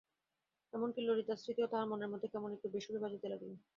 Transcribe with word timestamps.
এমন-কি, 0.73 0.99
ললিতার 1.01 1.41
স্মৃতিও 1.41 1.71
তাহার 1.71 1.89
মনের 1.91 2.11
মধ্যে 2.11 2.31
কেমন 2.33 2.49
একটু 2.53 2.67
বেসুরে 2.73 2.99
বাজিতে 3.03 3.27
লাগিল। 3.31 3.51